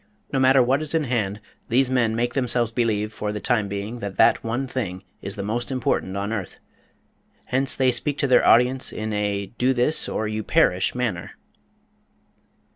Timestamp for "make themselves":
2.15-2.71